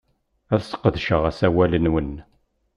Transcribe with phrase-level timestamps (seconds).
[0.53, 2.13] Ad sqedceɣ asawal-nwen.